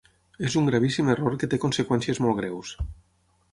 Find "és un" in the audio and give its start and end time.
0.47-0.69